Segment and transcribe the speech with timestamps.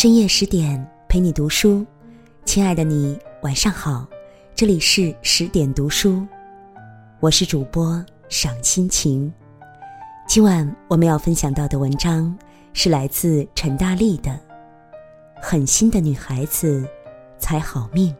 [0.00, 1.84] 深夜十点陪你读书，
[2.46, 4.06] 亲爱的你晚上好，
[4.54, 6.26] 这里是十点读书，
[7.20, 9.30] 我是主播赏心情。
[10.26, 12.34] 今晚我们要分享到的文章
[12.72, 14.30] 是来自陈大力的
[15.38, 16.82] 《狠心的女孩子
[17.38, 18.10] 才好命》。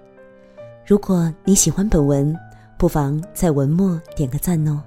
[0.84, 2.38] 如果你喜欢本文，
[2.76, 4.82] 不妨在文末点个赞哦。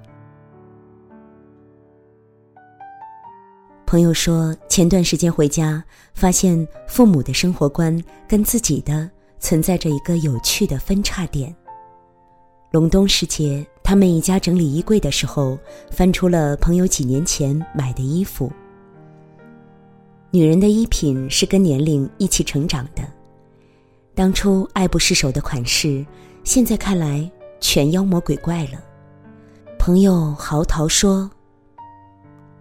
[3.86, 5.82] 朋友说，前段时间回家，
[6.14, 9.08] 发现父母的生活观跟自己的
[9.38, 11.54] 存在着一个有趣的分叉点。
[12.72, 15.56] 隆冬时节，他们一家整理衣柜的时候，
[15.90, 18.50] 翻出了朋友几年前买的衣服。
[20.30, 23.02] 女人的衣品是跟年龄一起成长的，
[24.14, 26.04] 当初爱不释手的款式，
[26.42, 27.30] 现在看来
[27.60, 28.82] 全妖魔鬼怪了。
[29.78, 31.30] 朋友嚎啕说。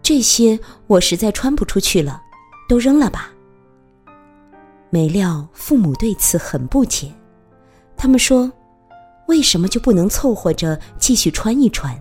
[0.03, 2.21] 这些我实在穿不出去了，
[2.67, 3.31] 都扔了吧。
[4.89, 7.09] 没料父母对此很不解，
[7.95, 8.51] 他们说
[9.29, 11.97] ：“为什么就不能凑合着继续穿一穿？”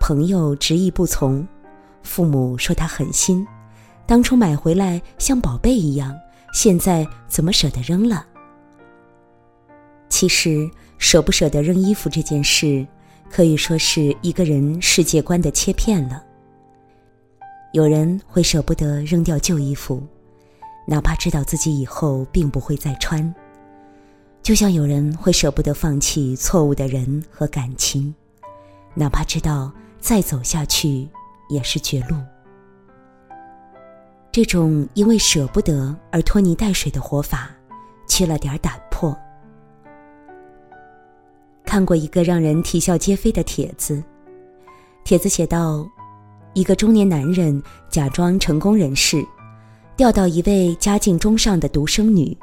[0.00, 1.46] 朋友执意不从，
[2.04, 3.44] 父母说他狠心，
[4.06, 6.16] 当初买回来像宝贝一样，
[6.54, 8.24] 现在怎么舍得扔了？
[10.08, 12.86] 其实舍不舍得扔衣服这件事。
[13.32, 16.20] 可以说是一个人世界观的切片了。
[17.72, 20.02] 有人会舍不得扔掉旧衣服，
[20.86, 23.32] 哪怕知道自己以后并不会再穿；
[24.42, 28.12] 就像有人会舍不得放弃错误的人和感情，
[28.92, 31.08] 哪怕知道再走下去
[31.48, 32.16] 也是绝路。
[34.32, 37.50] 这种因为舍不得而拖泥带水的活法，
[38.08, 39.16] 缺了点胆魄。
[41.64, 44.02] 看过一个让人啼笑皆非的帖子，
[45.04, 45.88] 帖子写道：
[46.52, 49.24] 一个中年男人假装成功人士，
[49.96, 52.36] 钓到一位家境中上的独生女。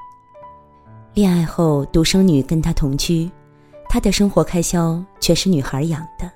[1.13, 3.29] 恋爱后，独生女跟他同居，
[3.89, 6.31] 他的生活开销却是女孩养的。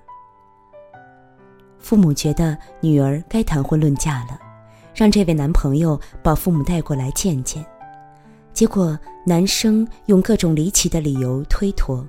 [1.79, 4.40] 父母觉得女儿该谈婚论嫁了，
[4.94, 7.66] 让这位男朋友把父母带过来见见。
[8.53, 12.06] 结果，男生用各种离奇的理由推脱。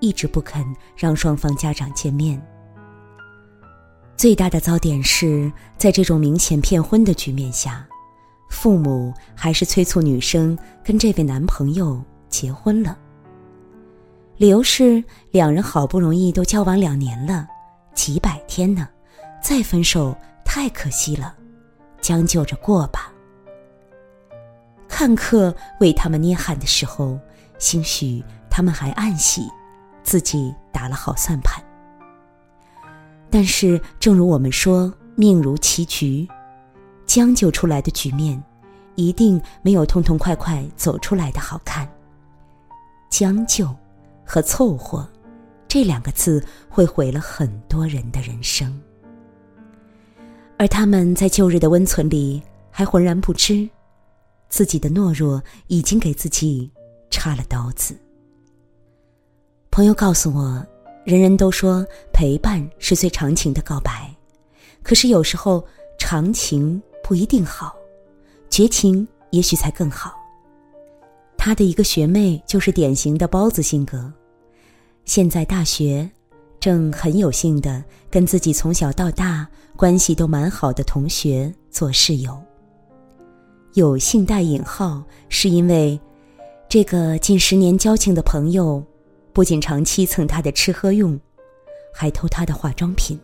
[0.00, 0.66] 一直不肯
[0.96, 2.40] 让双方家长见面。
[4.22, 7.84] 最大的糟点是在这种明显骗婚的局面下，
[8.48, 12.96] 父母还是催促女生跟这位男朋友结婚了。
[14.36, 15.02] 理由是
[15.32, 17.48] 两人好不容易都交往两年了，
[17.96, 18.88] 几百天呢，
[19.42, 21.34] 再分手太可惜了，
[22.00, 23.12] 将就着过吧。
[24.86, 27.18] 看客为他们捏汗的时候，
[27.58, 29.48] 兴许他们还暗喜。
[30.04, 31.60] 自己打了好算盘，
[33.32, 36.28] 但是正如我们说，命如棋局，
[37.06, 38.40] 将就出来的局面，
[38.94, 41.90] 一定没有痛痛快快走出来的好看。
[43.08, 43.74] 将就
[44.22, 45.08] 和凑合，
[45.66, 48.78] 这两个字会毁了很多人的人生。
[50.58, 53.66] 而他们在旧日的温存里，还浑然不知，
[54.50, 56.70] 自己的懦弱已经给自己
[57.10, 57.96] 插了刀子。
[59.70, 60.62] 朋友告诉我，
[61.04, 64.08] 人人都说陪伴是最长情的告白，
[64.84, 65.64] 可是有时候
[65.98, 67.74] 长情不一定好，
[68.48, 70.14] 绝情也许才更好。
[71.36, 74.12] 他的一个学妹就是典型的包子性格，
[75.04, 76.08] 现在大学，
[76.60, 79.44] 正很有幸的跟自己从小到大
[79.76, 82.40] 关系都蛮好的同学做室友。
[83.74, 85.98] 有幸带引号，是因为
[86.68, 88.80] 这个近十年交情的朋友。
[89.32, 91.18] 不仅长期蹭他的吃喝用，
[91.92, 93.18] 还偷他的化妆品。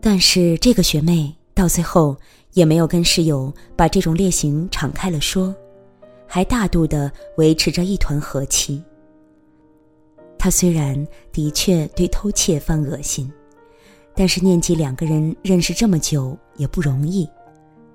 [0.00, 2.16] 但是这个学妹到最后
[2.52, 5.54] 也没有跟室友把这种劣行敞开了说，
[6.26, 8.82] 还大度的维持着一团和气。
[10.38, 13.32] 他虽然的确对偷窃犯恶心，
[14.14, 17.28] 但是念及两个人认识这么久也不容易，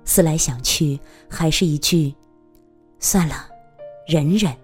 [0.04, 2.14] 思来想去，还是一句：
[2.98, 3.48] 算了，
[4.06, 4.54] 忍忍。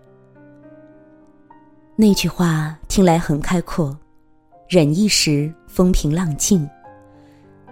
[2.00, 3.94] 那句话听来很开阔，
[4.66, 6.66] 忍一时风平浪静。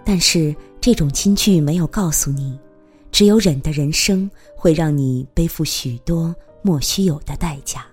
[0.05, 2.55] 但是这种金句没有告诉你，
[3.11, 6.31] 只有忍的人生会让你背负许多
[6.61, 7.83] 莫须有的代价。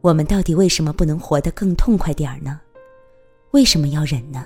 [0.00, 2.60] 我们到底为什么不能活得更痛快点儿呢？
[3.52, 4.44] 为什么要忍呢？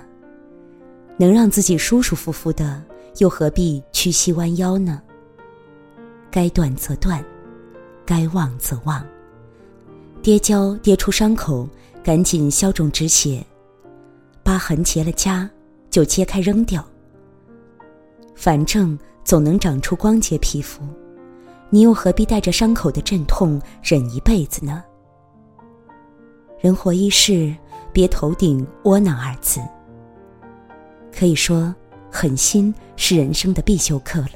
[1.17, 2.83] 能让自己舒舒服服的，
[3.17, 5.01] 又何必屈膝弯腰呢？
[6.29, 7.25] 该断则断，
[8.05, 9.03] 该忘则忘。
[10.27, 11.65] 跌跤跌出伤口，
[12.03, 13.41] 赶紧消肿止血；
[14.43, 15.47] 疤痕结了痂，
[15.89, 16.85] 就揭开扔掉。
[18.35, 20.83] 反正总能长出光洁皮肤，
[21.69, 24.83] 你又何必带着伤口的阵痛忍一辈子呢？
[26.59, 27.55] 人活一世，
[27.93, 29.61] 别头顶窝囊二字。
[31.09, 31.73] 可以说，
[32.11, 34.31] 狠心是人生的必修课了。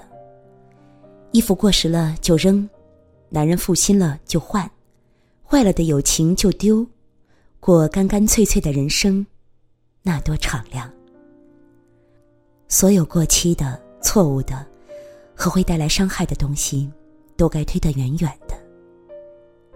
[1.33, 2.65] 衣服过时了就扔，
[3.27, 4.71] 男人负心了就换，
[5.51, 6.87] 坏了的友情就丢，
[7.59, 9.27] 过干干脆脆的人生，
[10.01, 10.89] 那多敞亮。
[12.69, 14.65] 所有过期的、错误的
[15.35, 16.89] 和会带来伤害的东西，
[17.35, 18.55] 都该推得远远的。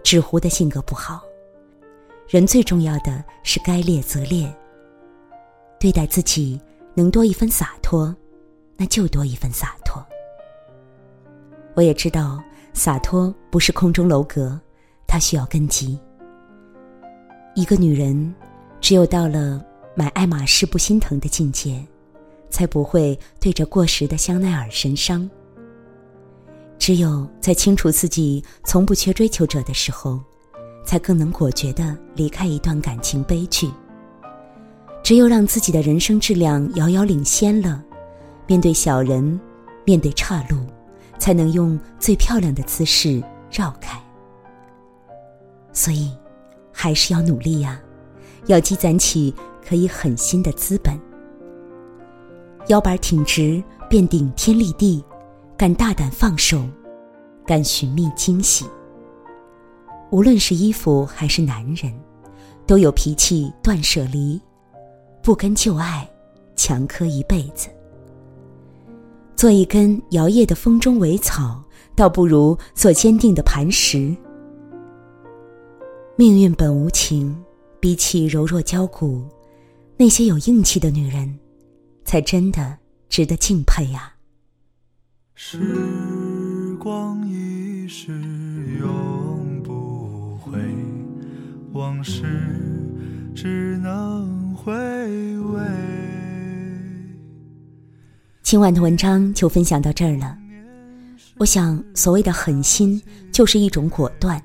[0.02, 1.22] 纸糊的性格不好。
[2.26, 4.50] 人最重要的是该裂则裂。
[5.78, 6.58] 对待自己
[6.94, 8.16] 能多一分洒脱，
[8.78, 10.02] 那就多一分洒脱。
[11.74, 12.42] 我也知道
[12.72, 14.58] 洒脱不是空中楼阁，
[15.06, 15.98] 他需要根基。
[17.54, 18.34] 一个女人，
[18.80, 19.64] 只有到了
[19.94, 21.84] 买爱马仕不心疼的境界，
[22.50, 25.28] 才不会对着过时的香奈儿神伤。
[26.78, 30.20] 只有在清楚自己从不缺追求者的时候。
[30.86, 33.68] 才更能果决的离开一段感情悲剧。
[35.02, 37.82] 只有让自己的人生质量遥遥领先了，
[38.46, 39.38] 面对小人，
[39.84, 40.64] 面对岔路，
[41.18, 43.20] 才能用最漂亮的姿势
[43.50, 44.00] 绕开。
[45.76, 46.10] 所以，
[46.72, 47.78] 还是要努力呀，
[48.46, 49.32] 要积攒起
[49.62, 50.98] 可以狠心的资本。
[52.68, 55.04] 腰板挺直，便顶天立地，
[55.54, 56.64] 敢大胆放手，
[57.46, 58.64] 敢寻觅惊喜。
[60.10, 61.92] 无论是衣服还是男人，
[62.66, 64.40] 都有脾气断舍离，
[65.22, 66.08] 不跟旧爱
[66.56, 67.68] 强磕一辈子。
[69.36, 71.62] 做一根摇曳的风中苇草，
[71.94, 74.16] 倒不如做坚定的磐石。
[76.18, 77.36] 命运本无情，
[77.78, 79.28] 比起柔弱娇骨，
[79.98, 81.38] 那些有硬气的女人，
[82.06, 82.78] 才真的
[83.10, 84.14] 值得敬佩呀。
[85.34, 88.12] 时光一逝
[88.80, 90.58] 永不回。
[91.72, 92.22] 往事
[93.34, 95.60] 只能回味。
[98.42, 100.38] 今晚的文章就分享到这儿了。
[101.36, 104.42] 我想，所谓的狠心，就是一种果断。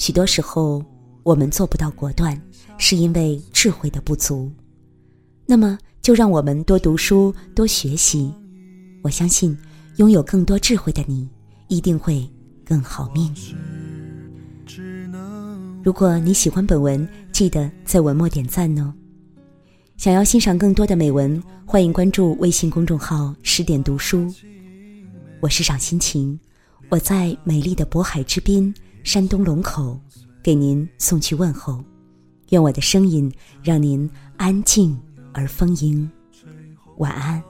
[0.00, 0.82] 许多时候，
[1.22, 2.34] 我们做不到果断，
[2.78, 4.50] 是因为智慧的不足。
[5.44, 8.32] 那么，就让我们多读书，多学习。
[9.02, 9.54] 我相信，
[9.96, 11.28] 拥有更多智慧的你，
[11.68, 12.26] 一定会
[12.64, 13.30] 更好命。
[15.82, 18.94] 如果你喜欢本文，记得在文末点赞哦。
[19.98, 24.32] 想要欣赏更多的美文，欢迎关注微信公众号“十点读书”。
[25.40, 26.40] 我是赏心情，
[26.88, 30.00] 我在美丽的渤海之滨山东龙口，
[30.42, 31.82] 给您送去问候。
[32.50, 33.32] 愿我的声音
[33.62, 34.98] 让您安静
[35.32, 36.10] 而丰盈。
[36.98, 37.42] 晚安。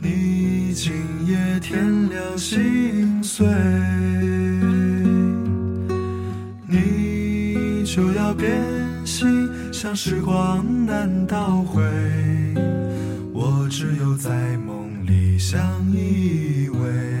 [0.00, 0.92] 你今
[1.26, 3.46] 夜添了心碎。
[7.90, 8.62] 就要变
[9.04, 9.26] 心，
[9.72, 11.82] 像时光难倒回，
[13.32, 15.58] 我只有在梦里相
[15.90, 17.17] 依偎。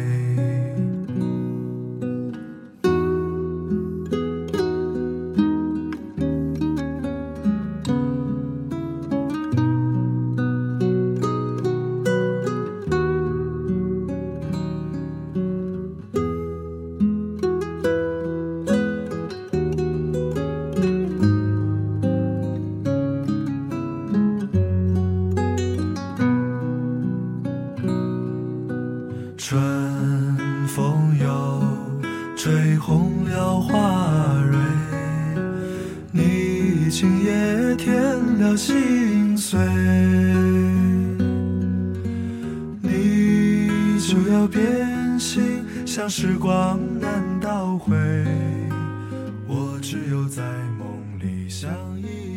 [44.38, 47.96] 要变心，像时光难倒回，
[49.48, 50.44] 我只有在
[50.78, 50.86] 梦
[51.20, 51.68] 里相
[52.00, 52.27] 依。